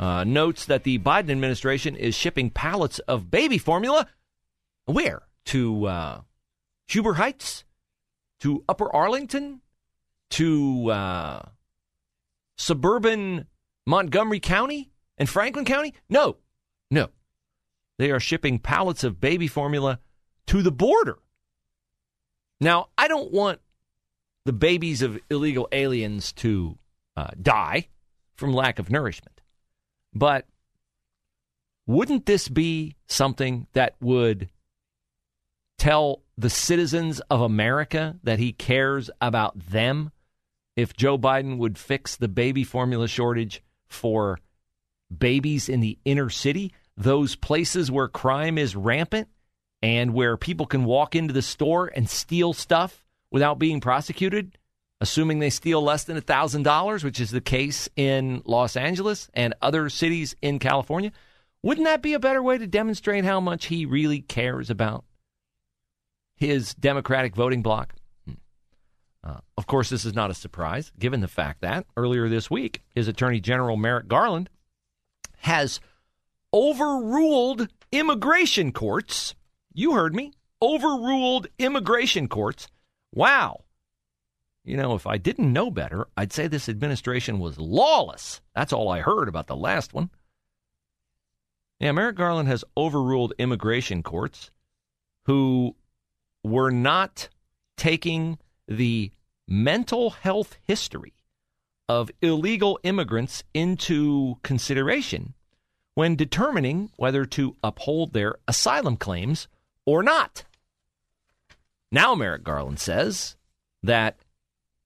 uh, 0.00 0.24
notes 0.24 0.66
that 0.66 0.82
the 0.82 0.98
Biden 0.98 1.30
administration 1.30 1.94
is 1.94 2.14
shipping 2.14 2.50
pallets 2.50 2.98
of 3.00 3.30
baby 3.30 3.58
formula 3.58 4.08
where? 4.86 5.22
To 5.46 5.86
uh, 5.86 6.20
Huber 6.88 7.14
Heights? 7.14 7.64
To 8.40 8.64
Upper 8.68 8.94
Arlington? 8.94 9.60
To 10.30 10.90
uh, 10.90 11.42
suburban 12.58 13.46
Montgomery 13.86 14.40
County 14.40 14.90
and 15.16 15.28
Franklin 15.28 15.64
County? 15.64 15.94
No, 16.08 16.38
no. 16.90 17.10
They 17.98 18.10
are 18.10 18.20
shipping 18.20 18.58
pallets 18.58 19.04
of 19.04 19.20
baby 19.20 19.46
formula 19.46 20.00
to 20.46 20.62
the 20.62 20.72
border. 20.72 21.18
Now, 22.60 22.88
I 22.96 23.08
don't 23.08 23.32
want 23.32 23.60
the 24.44 24.52
babies 24.52 25.02
of 25.02 25.18
illegal 25.30 25.68
aliens 25.72 26.32
to 26.32 26.78
uh, 27.16 27.28
die 27.40 27.88
from 28.36 28.52
lack 28.52 28.78
of 28.78 28.90
nourishment. 28.90 29.40
But 30.12 30.46
wouldn't 31.86 32.26
this 32.26 32.48
be 32.48 32.96
something 33.06 33.66
that 33.72 33.94
would 34.00 34.48
tell 35.78 36.22
the 36.36 36.50
citizens 36.50 37.20
of 37.30 37.40
America 37.40 38.16
that 38.22 38.38
he 38.38 38.52
cares 38.52 39.10
about 39.20 39.58
them 39.70 40.10
if 40.76 40.96
Joe 40.96 41.18
Biden 41.18 41.58
would 41.58 41.78
fix 41.78 42.16
the 42.16 42.28
baby 42.28 42.64
formula 42.64 43.06
shortage 43.06 43.62
for 43.86 44.38
babies 45.16 45.68
in 45.68 45.80
the 45.80 45.98
inner 46.04 46.30
city, 46.30 46.72
those 46.96 47.36
places 47.36 47.90
where 47.90 48.08
crime 48.08 48.58
is 48.58 48.74
rampant 48.74 49.28
and 49.84 50.14
where 50.14 50.38
people 50.38 50.64
can 50.64 50.86
walk 50.86 51.14
into 51.14 51.34
the 51.34 51.42
store 51.42 51.92
and 51.94 52.08
steal 52.08 52.54
stuff 52.54 53.04
without 53.30 53.58
being 53.58 53.82
prosecuted, 53.82 54.56
assuming 55.02 55.40
they 55.40 55.50
steal 55.50 55.82
less 55.82 56.04
than 56.04 56.18
$1,000, 56.18 57.04
which 57.04 57.20
is 57.20 57.30
the 57.30 57.42
case 57.42 57.86
in 57.94 58.40
Los 58.46 58.78
Angeles 58.78 59.28
and 59.34 59.52
other 59.60 59.90
cities 59.90 60.36
in 60.40 60.58
California. 60.58 61.12
Wouldn't 61.62 61.84
that 61.84 62.00
be 62.00 62.14
a 62.14 62.18
better 62.18 62.42
way 62.42 62.56
to 62.56 62.66
demonstrate 62.66 63.26
how 63.26 63.40
much 63.40 63.66
he 63.66 63.84
really 63.84 64.22
cares 64.22 64.70
about 64.70 65.04
his 66.34 66.74
Democratic 66.74 67.36
voting 67.36 67.60
bloc? 67.60 67.94
Hmm. 68.26 68.32
Uh, 69.22 69.40
of 69.58 69.66
course, 69.66 69.90
this 69.90 70.06
is 70.06 70.14
not 70.14 70.30
a 70.30 70.34
surprise, 70.34 70.92
given 70.98 71.20
the 71.20 71.28
fact 71.28 71.60
that 71.60 71.84
earlier 71.94 72.30
this 72.30 72.50
week, 72.50 72.80
his 72.94 73.06
Attorney 73.06 73.38
General 73.38 73.76
Merrick 73.76 74.08
Garland 74.08 74.48
has 75.40 75.78
overruled 76.54 77.68
immigration 77.92 78.72
courts. 78.72 79.34
You 79.74 79.92
heard 79.92 80.14
me. 80.14 80.32
Overruled 80.62 81.48
immigration 81.58 82.28
courts. 82.28 82.68
Wow. 83.12 83.64
You 84.64 84.76
know, 84.78 84.94
if 84.94 85.06
I 85.06 85.18
didn't 85.18 85.52
know 85.52 85.70
better, 85.70 86.06
I'd 86.16 86.32
say 86.32 86.46
this 86.46 86.68
administration 86.68 87.38
was 87.38 87.58
lawless. 87.58 88.40
That's 88.54 88.72
all 88.72 88.88
I 88.88 89.00
heard 89.00 89.28
about 89.28 89.46
the 89.46 89.56
last 89.56 89.92
one. 89.92 90.10
Yeah, 91.80 91.92
Merrick 91.92 92.16
Garland 92.16 92.48
has 92.48 92.64
overruled 92.76 93.34
immigration 93.38 94.02
courts 94.02 94.50
who 95.26 95.76
were 96.42 96.70
not 96.70 97.28
taking 97.76 98.38
the 98.68 99.10
mental 99.46 100.10
health 100.10 100.56
history 100.62 101.12
of 101.88 102.10
illegal 102.22 102.78
immigrants 102.84 103.44
into 103.52 104.36
consideration 104.42 105.34
when 105.94 106.16
determining 106.16 106.90
whether 106.96 107.26
to 107.26 107.56
uphold 107.62 108.12
their 108.12 108.36
asylum 108.48 108.96
claims 108.96 109.48
or 109.86 110.02
not. 110.02 110.44
Now, 111.90 112.14
Merrick 112.14 112.42
Garland 112.42 112.80
says 112.80 113.36
that 113.82 114.18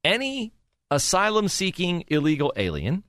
any 0.05 0.53
asylum 0.91 1.49
seeking 1.49 2.05
illegal 2.09 2.53
alien 2.57 3.05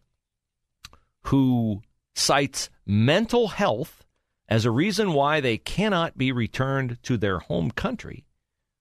who 1.24 1.81
cites 2.15 2.69
mental 2.86 3.50
health 3.50 4.05
as 4.48 4.65
a 4.65 4.72
reason 4.72 5.13
why 5.13 5.39
they 5.39 5.58
cannot 5.58 6.17
be 6.17 6.31
returned 6.31 7.01
to 7.03 7.17
their 7.17 7.39
home 7.39 7.72
country 7.72 8.25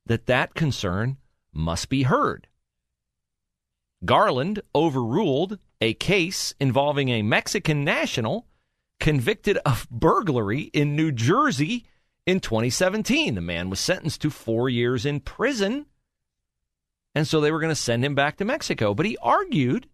that 0.06 0.26
that 0.26 0.54
concern 0.54 1.18
must 1.52 1.88
be 1.88 2.04
heard. 2.04 2.46
Garland 4.04 4.62
overruled 4.74 5.58
a 5.80 5.94
case 5.94 6.54
involving 6.60 7.08
a 7.08 7.22
Mexican 7.22 7.84
national 7.84 8.46
convicted 9.00 9.58
of 9.58 9.88
burglary 9.90 10.62
in 10.72 10.96
New 10.96 11.12
Jersey 11.12 11.84
in 12.28 12.40
2017. 12.40 13.34
The 13.34 13.40
man 13.40 13.70
was 13.70 13.80
sentenced 13.80 14.20
to 14.20 14.28
four 14.28 14.68
years 14.68 15.06
in 15.06 15.20
prison, 15.20 15.86
and 17.14 17.26
so 17.26 17.40
they 17.40 17.50
were 17.50 17.58
going 17.58 17.70
to 17.70 17.74
send 17.74 18.04
him 18.04 18.14
back 18.14 18.36
to 18.36 18.44
Mexico. 18.44 18.92
But 18.92 19.06
he 19.06 19.16
argued 19.22 19.88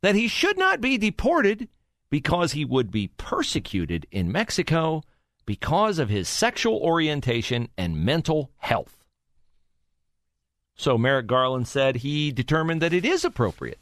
that 0.00 0.14
he 0.14 0.28
should 0.28 0.56
not 0.56 0.80
be 0.80 0.96
deported 0.96 1.68
because 2.08 2.52
he 2.52 2.64
would 2.64 2.90
be 2.90 3.08
persecuted 3.18 4.06
in 4.10 4.32
Mexico 4.32 5.02
because 5.44 5.98
of 5.98 6.08
his 6.08 6.26
sexual 6.26 6.78
orientation 6.78 7.68
and 7.76 8.02
mental 8.02 8.50
health. 8.56 9.04
So 10.74 10.96
Merrick 10.96 11.26
Garland 11.26 11.68
said 11.68 11.96
he 11.96 12.32
determined 12.32 12.80
that 12.80 12.94
it 12.94 13.04
is 13.04 13.26
appropriate 13.26 13.80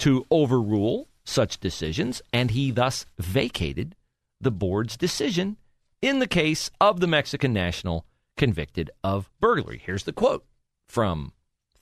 to 0.00 0.26
overrule 0.32 1.06
such 1.24 1.60
decisions, 1.60 2.22
and 2.32 2.50
he 2.50 2.72
thus 2.72 3.06
vacated 3.18 3.94
the 4.40 4.50
board's 4.50 4.96
decision 4.96 5.58
in 6.00 6.18
the 6.18 6.26
case 6.26 6.70
of 6.80 7.00
the 7.00 7.06
Mexican 7.06 7.52
national 7.52 8.06
convicted 8.36 8.90
of 9.02 9.30
burglary. 9.40 9.82
Here's 9.84 10.04
the 10.04 10.12
quote 10.12 10.44
from, 10.86 11.32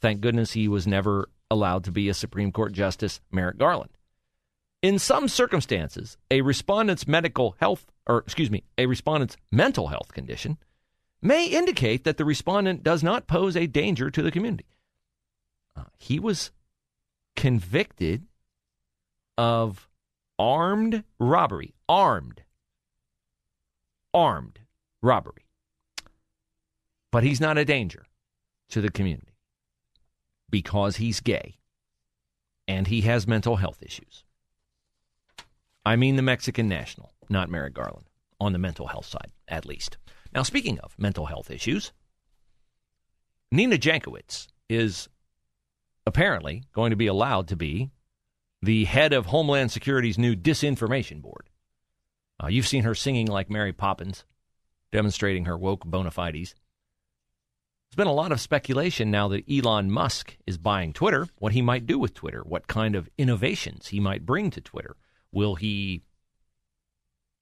thank 0.00 0.20
goodness 0.20 0.52
he 0.52 0.68
was 0.68 0.86
never 0.86 1.28
allowed 1.50 1.84
to 1.84 1.92
be 1.92 2.08
a 2.08 2.14
Supreme 2.14 2.50
Court 2.50 2.72
Justice, 2.72 3.20
Merrick 3.30 3.58
Garland. 3.58 3.90
In 4.82 4.98
some 4.98 5.28
circumstances, 5.28 6.16
a 6.30 6.40
respondent's 6.42 7.06
medical 7.06 7.56
health, 7.60 7.86
or 8.06 8.18
excuse 8.18 8.50
me, 8.50 8.64
a 8.78 8.86
respondent's 8.86 9.36
mental 9.50 9.88
health 9.88 10.12
condition 10.12 10.58
may 11.22 11.46
indicate 11.46 12.04
that 12.04 12.18
the 12.18 12.24
respondent 12.24 12.82
does 12.82 13.02
not 13.02 13.26
pose 13.26 13.56
a 13.56 13.66
danger 13.66 14.10
to 14.10 14.22
the 14.22 14.30
community. 14.30 14.66
Uh, 15.76 15.84
he 15.98 16.18
was 16.18 16.50
convicted 17.34 18.26
of 19.36 19.88
armed 20.38 21.04
robbery, 21.18 21.74
armed, 21.88 22.42
armed 24.16 24.60
robbery. 25.02 25.44
But 27.12 27.22
he's 27.22 27.40
not 27.40 27.58
a 27.58 27.64
danger 27.64 28.06
to 28.70 28.80
the 28.80 28.90
community 28.90 29.36
because 30.50 30.96
he's 30.96 31.20
gay 31.20 31.58
and 32.66 32.86
he 32.86 33.02
has 33.02 33.26
mental 33.26 33.56
health 33.56 33.82
issues. 33.82 34.24
I 35.84 35.96
mean 35.96 36.16
the 36.16 36.22
Mexican 36.22 36.66
national, 36.66 37.12
not 37.28 37.50
Merrick 37.50 37.74
Garland, 37.74 38.06
on 38.40 38.52
the 38.52 38.58
mental 38.58 38.88
health 38.88 39.06
side, 39.06 39.30
at 39.46 39.66
least. 39.66 39.98
Now, 40.34 40.42
speaking 40.42 40.80
of 40.80 40.98
mental 40.98 41.26
health 41.26 41.50
issues, 41.50 41.92
Nina 43.52 43.78
Jankowicz 43.78 44.48
is 44.68 45.08
apparently 46.06 46.64
going 46.72 46.90
to 46.90 46.96
be 46.96 47.06
allowed 47.06 47.48
to 47.48 47.56
be 47.56 47.90
the 48.62 48.84
head 48.84 49.12
of 49.12 49.26
Homeland 49.26 49.70
Security's 49.70 50.18
new 50.18 50.34
disinformation 50.34 51.22
board. 51.22 51.45
Uh, 52.42 52.48
you've 52.48 52.66
seen 52.66 52.84
her 52.84 52.94
singing 52.94 53.26
like 53.26 53.50
Mary 53.50 53.72
Poppins, 53.72 54.24
demonstrating 54.92 55.46
her 55.46 55.56
woke 55.56 55.84
bona 55.84 56.10
fides. 56.10 56.54
There's 57.90 57.96
been 57.96 58.06
a 58.06 58.12
lot 58.12 58.32
of 58.32 58.40
speculation 58.40 59.10
now 59.10 59.28
that 59.28 59.44
Elon 59.50 59.90
Musk 59.90 60.36
is 60.46 60.58
buying 60.58 60.92
Twitter, 60.92 61.28
what 61.38 61.52
he 61.52 61.62
might 61.62 61.86
do 61.86 61.98
with 61.98 62.14
Twitter, 62.14 62.42
what 62.42 62.66
kind 62.66 62.94
of 62.94 63.08
innovations 63.16 63.88
he 63.88 64.00
might 64.00 64.26
bring 64.26 64.50
to 64.50 64.60
Twitter. 64.60 64.96
Will 65.32 65.54
he 65.54 66.02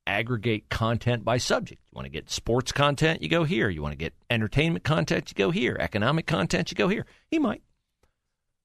aggregate 0.07 0.69
content 0.69 1.25
by 1.25 1.39
subject. 1.39 1.81
You 1.91 1.97
want 1.97 2.07
to 2.07 2.11
get 2.11 2.31
sports 2.31 2.73
content, 2.73 3.23
you 3.23 3.29
go 3.29 3.45
here. 3.45 3.69
You 3.69 3.83
want 3.83 3.93
to 3.93 3.99
get 3.99 4.15
entertainment 4.31 4.85
content, 4.85 5.31
you 5.31 5.35
go 5.35 5.51
here. 5.51 5.77
Economic 5.79 6.27
content, 6.27 6.71
you 6.71 6.77
go 6.77 6.89
here. 6.89 7.07
He 7.31 7.39
might. 7.39 7.63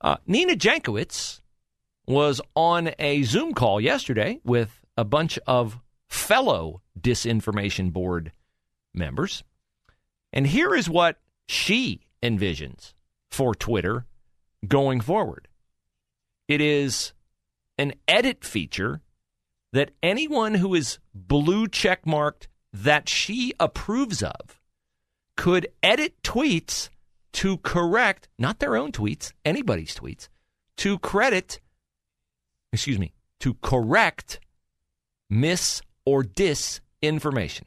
Uh, 0.02 0.18
Nina 0.26 0.54
Jankowicz 0.54 1.42
was 2.08 2.42
on 2.56 2.92
a 3.00 3.24
Zoom 3.24 3.54
call 3.54 3.80
yesterday 3.80 4.40
with 4.44 4.82
a 4.98 5.04
bunch 5.04 5.38
of 5.46 5.80
fellow 6.10 6.82
disinformation 7.00 7.94
board 7.94 8.32
members. 8.94 9.44
And 10.34 10.48
here 10.48 10.76
is 10.76 10.90
what 10.90 11.20
she 11.48 12.02
envisions 12.22 12.94
for 13.32 13.56
Twitter 13.56 14.06
going 14.68 15.00
forward 15.00 15.48
it 16.50 16.60
is 16.60 17.14
an 17.78 17.94
edit 18.08 18.44
feature 18.44 19.02
that 19.72 19.92
anyone 20.02 20.56
who 20.56 20.74
is 20.74 20.98
blue 21.14 21.68
check 21.68 22.06
marked 22.06 22.50
that 22.74 23.08
she 23.08 23.54
approves 23.60 24.24
of 24.24 24.60
could 25.38 25.68
edit 25.84 26.22
tweets 26.24 26.90
to 27.32 27.58
correct, 27.58 28.28
not 28.40 28.60
their 28.60 28.76
own 28.76 28.92
tweets, 28.92 29.32
anybody's 29.46 29.96
tweets, 29.96 30.28
to 30.78 30.98
credit, 30.98 31.62
excuse 32.74 32.98
me, 32.98 33.14
to 33.40 33.54
correct 33.62 34.40
mis 35.30 35.82
or 36.10 36.24
disinformation. 36.24 37.64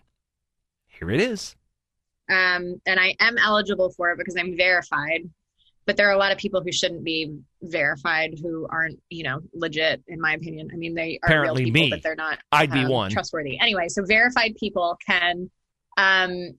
Here 0.88 1.10
it 1.10 1.20
is. 1.20 1.54
Um, 2.28 2.80
and 2.86 2.98
I 2.98 3.14
am 3.20 3.38
eligible 3.38 3.92
for 3.92 4.10
it 4.10 4.18
because 4.18 4.36
I'm 4.36 4.56
verified. 4.56 5.30
But 5.84 5.96
there 5.96 6.08
are 6.08 6.12
a 6.12 6.18
lot 6.18 6.30
of 6.30 6.38
people 6.38 6.62
who 6.62 6.70
shouldn't 6.70 7.04
be 7.04 7.36
verified 7.60 8.34
who 8.40 8.68
aren't, 8.70 9.00
you 9.10 9.24
know, 9.24 9.40
legit. 9.52 10.02
In 10.06 10.20
my 10.20 10.34
opinion, 10.34 10.70
I 10.72 10.76
mean, 10.76 10.94
they 10.94 11.18
are 11.22 11.28
Apparently 11.28 11.64
real 11.64 11.72
people, 11.72 11.82
me. 11.82 11.90
but 11.90 12.02
they're 12.02 12.14
not. 12.14 12.38
I'd 12.52 12.70
be 12.70 12.80
um, 12.80 12.88
one. 12.88 13.10
trustworthy. 13.10 13.58
Anyway, 13.60 13.88
so 13.88 14.04
verified 14.04 14.54
people 14.58 14.96
can 15.04 15.50
um, 15.96 16.52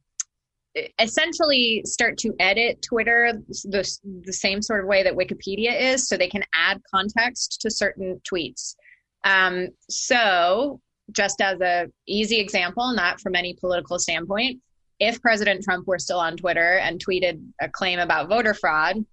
essentially 1.00 1.84
start 1.86 2.18
to 2.20 2.34
edit 2.40 2.82
Twitter 2.82 3.34
the, 3.64 3.98
the 4.26 4.34
same 4.34 4.62
sort 4.62 4.82
of 4.82 4.88
way 4.88 5.04
that 5.04 5.14
Wikipedia 5.14 5.94
is, 5.94 6.08
so 6.08 6.18
they 6.18 6.30
can 6.30 6.44
add 6.54 6.82
context 6.94 7.62
to 7.62 7.72
certain 7.72 8.20
tweets. 8.30 8.76
Um, 9.24 9.70
so, 9.90 10.82
just 11.12 11.42
as 11.42 11.60
a 11.62 11.88
easy 12.08 12.40
example, 12.40 12.94
not 12.94 13.20
from 13.20 13.36
any 13.36 13.54
political 13.54 14.00
standpoint, 14.00 14.60
if 15.00 15.22
President 15.22 15.64
Trump 15.64 15.88
were 15.88 16.00
still 16.00 16.20
on 16.20 16.38
Twitter 16.38 16.78
and 16.78 17.04
tweeted 17.04 17.44
a 17.62 17.68
claim 17.68 18.00
about 18.00 18.30
voter 18.30 18.54
fraud, 18.54 19.04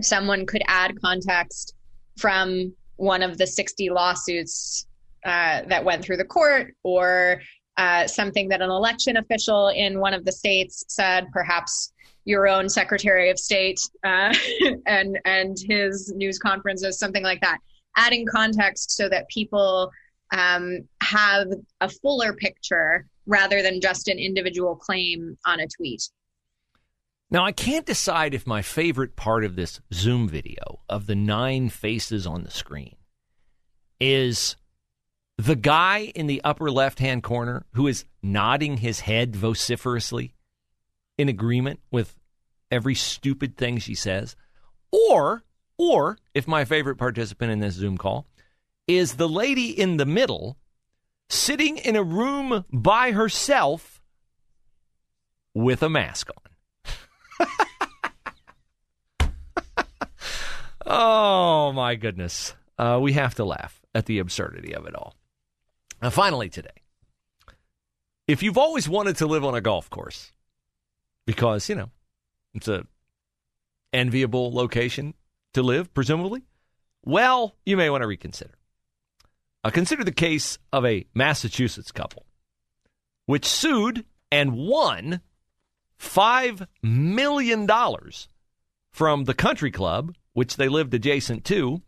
someone 0.00 0.46
could 0.46 0.62
add 0.66 1.00
context 1.00 1.74
from 2.18 2.72
one 2.96 3.22
of 3.22 3.38
the 3.38 3.46
60 3.46 3.90
lawsuits 3.90 4.86
uh, 5.24 5.62
that 5.66 5.84
went 5.84 6.02
through 6.02 6.16
the 6.16 6.24
court 6.24 6.74
or 6.82 7.40
uh, 7.76 8.06
something 8.06 8.48
that 8.48 8.60
an 8.60 8.70
election 8.70 9.16
official 9.16 9.68
in 9.68 10.00
one 10.00 10.14
of 10.14 10.24
the 10.24 10.32
states 10.32 10.84
said, 10.88 11.26
perhaps 11.32 11.92
your 12.24 12.46
own 12.46 12.68
Secretary 12.68 13.30
of 13.30 13.38
State 13.38 13.80
uh, 14.04 14.34
and 14.86 15.18
and 15.24 15.56
his 15.68 16.12
news 16.14 16.38
conferences, 16.38 16.98
something 16.98 17.22
like 17.22 17.40
that. 17.40 17.58
Adding 17.96 18.26
context 18.26 18.92
so 18.92 19.08
that 19.08 19.28
people 19.28 19.90
um, 20.32 20.88
have 21.02 21.48
a 21.80 21.88
fuller 21.88 22.32
picture 22.32 23.06
rather 23.26 23.62
than 23.62 23.80
just 23.80 24.08
an 24.08 24.18
individual 24.18 24.74
claim 24.74 25.36
on 25.46 25.60
a 25.60 25.66
tweet. 25.68 26.02
Now, 27.30 27.44
I 27.44 27.52
can't 27.52 27.86
decide 27.86 28.34
if 28.34 28.46
my 28.46 28.60
favorite 28.60 29.16
part 29.16 29.44
of 29.44 29.56
this 29.56 29.80
Zoom 29.92 30.28
video 30.28 30.80
of 30.88 31.06
the 31.06 31.14
nine 31.14 31.68
faces 31.68 32.26
on 32.26 32.42
the 32.42 32.50
screen 32.50 32.96
is 34.00 34.56
the 35.38 35.56
guy 35.56 36.12
in 36.14 36.26
the 36.26 36.42
upper 36.44 36.70
left 36.70 36.98
hand 36.98 37.22
corner 37.22 37.64
who 37.72 37.86
is 37.86 38.04
nodding 38.22 38.78
his 38.78 39.00
head 39.00 39.34
vociferously 39.34 40.34
in 41.16 41.28
agreement 41.28 41.80
with 41.90 42.18
every 42.70 42.94
stupid 42.94 43.56
thing 43.56 43.78
she 43.78 43.94
says, 43.94 44.36
or, 44.90 45.42
or 45.78 46.18
if 46.34 46.46
my 46.46 46.64
favorite 46.64 46.96
participant 46.96 47.50
in 47.50 47.60
this 47.60 47.74
Zoom 47.74 47.96
call 47.96 48.26
is 48.86 49.14
the 49.14 49.28
lady 49.28 49.68
in 49.68 49.96
the 49.96 50.06
middle 50.06 50.58
sitting 51.28 51.78
in 51.78 51.96
a 51.96 52.02
room 52.02 52.64
by 52.72 53.12
herself 53.12 54.02
with 55.54 55.82
a 55.82 55.88
mask 55.88 56.30
on. 56.36 57.46
oh 60.86 61.72
my 61.72 61.94
goodness. 61.94 62.54
Uh, 62.78 62.98
we 63.00 63.12
have 63.12 63.34
to 63.36 63.44
laugh 63.44 63.80
at 63.94 64.06
the 64.06 64.18
absurdity 64.18 64.74
of 64.74 64.86
it 64.86 64.94
all. 64.94 65.14
Now, 66.02 66.10
finally, 66.10 66.48
today, 66.48 66.70
if 68.26 68.42
you've 68.42 68.58
always 68.58 68.88
wanted 68.88 69.16
to 69.18 69.26
live 69.26 69.44
on 69.44 69.54
a 69.54 69.60
golf 69.60 69.88
course, 69.88 70.32
because, 71.26 71.68
you 71.68 71.74
know, 71.74 71.90
it's 72.54 72.68
a 72.68 72.84
enviable 73.92 74.52
location 74.52 75.14
to 75.54 75.62
live, 75.62 75.92
presumably, 75.94 76.42
well, 77.04 77.54
you 77.64 77.76
may 77.76 77.90
want 77.90 78.02
to 78.02 78.06
reconsider. 78.06 78.54
Uh, 79.64 79.70
consider 79.70 80.04
the 80.04 80.12
case 80.12 80.58
of 80.72 80.84
a 80.84 81.06
Massachusetts 81.14 81.92
couple 81.92 82.26
which 83.26 83.46
sued 83.46 84.04
and 84.30 84.52
won 84.52 85.20
$5 85.98 86.66
million 86.82 87.68
from 88.90 89.24
the 89.24 89.34
country 89.34 89.70
club, 89.70 90.14
which 90.32 90.56
they 90.56 90.68
lived 90.68 90.94
adjacent 90.94 91.44
to, 91.46 91.82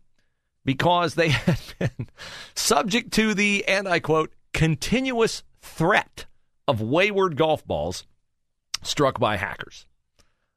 because 0.65 1.15
they 1.15 1.29
had 1.31 1.61
been 1.79 2.09
subject 2.55 3.13
to 3.15 3.35
the, 3.35 3.65
and 3.67 3.89
I 3.89 4.01
quote, 4.01 4.33
continuous 4.53 5.43
threat 5.61 6.27
of 6.69 6.81
wayward 6.81 7.37
golf 7.37 7.67
balls 7.67 8.07
struck 8.83 9.19
by 9.19 9.37
hackers. 9.37 9.87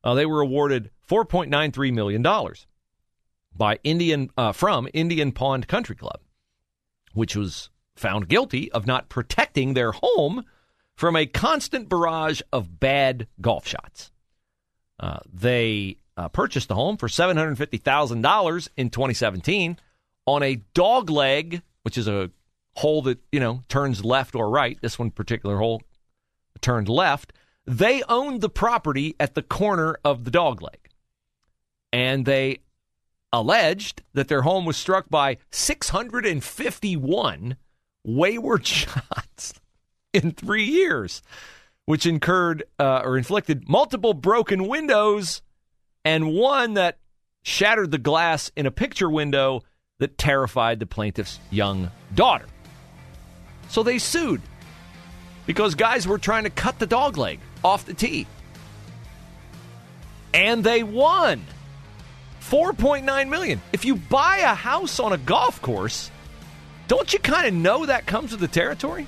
Uh, 0.04 0.14
they 0.14 0.26
were 0.26 0.42
awarded 0.42 0.92
$4.93 1.10 1.94
million 1.94 2.24
by 3.56 3.80
Indian 3.84 4.30
uh, 4.38 4.52
from 4.52 4.88
Indian 4.94 5.32
Pond 5.32 5.68
Country 5.68 5.96
Club, 5.96 6.20
which 7.18 7.36
was 7.36 7.70
found 7.96 8.30
guilty 8.30 8.72
of 8.72 8.86
not 8.86 9.10
protecting 9.10 9.74
their 9.74 9.92
home 9.92 10.46
from 10.96 11.16
a 11.16 11.26
constant 11.26 11.90
barrage 11.90 12.42
of 12.54 12.80
bad 12.80 13.28
golf 13.42 13.68
shots. 13.68 14.12
Uh, 15.00 15.20
they 15.32 15.98
uh, 16.16 16.30
purchased 16.30 16.68
the 16.68 16.76
home 16.76 16.96
for 16.96 17.08
$750,000 17.08 18.68
in 18.78 18.90
2017 18.92 19.78
on 20.28 20.44
a 20.44 20.62
dog 20.76 21.10
leg, 21.10 21.64
which 21.82 21.98
is 21.98 22.08
a 22.08 22.30
hole 22.76 23.02
that, 23.02 23.20
you 23.32 23.40
know, 23.40 23.64
turns 23.68 24.06
left 24.06 24.36
or 24.36 24.50
right. 24.50 24.78
This 24.82 25.00
one 25.00 25.10
particular 25.10 25.58
hole 25.58 25.82
turned 26.62 26.88
left. 26.88 27.34
They 27.66 28.04
owned 28.04 28.42
the 28.42 28.50
property 28.50 29.16
at 29.20 29.34
the 29.34 29.42
corner 29.42 29.98
of 30.06 30.24
the 30.24 30.32
dog 30.32 30.62
leg. 30.62 30.90
And 31.92 32.26
they 32.26 32.60
alleged 33.42 34.04
that 34.14 34.28
their 34.28 34.42
home 34.42 34.66
was 34.66 34.78
struck 34.78 35.10
by 35.10 35.38
651 35.52 37.58
wayward 38.04 38.68
shots 38.68 39.54
in 40.14 40.32
three 40.32 40.66
years, 40.66 41.22
which 41.86 42.06
incurred 42.06 42.64
uh, 42.80 43.02
or 43.04 43.18
inflicted 43.18 43.70
multiple 43.70 44.14
broken 44.14 44.68
windows 44.68 45.42
and 46.04 46.34
one 46.34 46.76
that 46.76 46.98
shattered 47.44 47.92
the 47.92 47.98
glass 47.98 48.52
in 48.56 48.66
a 48.66 48.72
picture 48.72 49.10
window 49.10 49.62
that 50.00 50.18
terrified 50.18 50.80
the 50.80 50.86
plaintiff's 50.86 51.40
young 51.50 51.90
daughter. 52.14 52.46
So 53.70 53.84
they 53.84 53.98
sued 53.98 54.42
because 55.46 55.76
guys 55.76 56.08
were 56.08 56.18
trying 56.18 56.44
to 56.44 56.50
cut 56.50 56.80
the 56.80 56.88
dog 56.88 57.18
leg 57.18 57.40
off 57.64 57.86
the 57.86 57.94
tee. 57.94 58.28
And 60.34 60.64
they 60.64 60.84
won 60.84 61.42
4.9 62.50 63.30
million. 63.30 63.62
If 63.74 63.84
you 63.84 63.96
buy 63.96 64.38
a 64.38 64.56
house 64.56 65.00
on 65.00 65.12
a 65.12 65.18
golf 65.18 65.62
course, 65.62 66.10
don't 66.88 67.12
you 67.12 67.20
kind 67.20 67.46
of 67.48 67.54
know 67.54 67.86
that 67.86 68.06
comes 68.06 68.32
with 68.32 68.40
the 68.40 68.48
territory? 68.48 69.06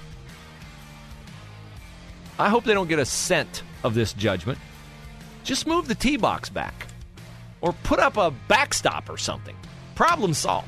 I 2.37 2.49
hope 2.49 2.65
they 2.65 2.73
don't 2.73 2.89
get 2.89 2.99
a 2.99 3.05
cent 3.05 3.63
of 3.83 3.93
this 3.93 4.13
judgment. 4.13 4.59
Just 5.43 5.67
move 5.67 5.87
the 5.87 5.95
tee 5.95 6.17
box 6.17 6.49
back 6.49 6.87
or 7.61 7.73
put 7.83 7.99
up 7.99 8.17
a 8.17 8.31
backstop 8.47 9.09
or 9.09 9.17
something. 9.17 9.55
Problem 9.95 10.33
solved. 10.33 10.67